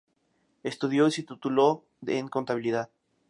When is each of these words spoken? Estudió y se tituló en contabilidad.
Estudió 0.63 1.05
y 1.05 1.11
se 1.11 1.21
tituló 1.21 1.85
en 2.07 2.27
contabilidad. 2.27 2.89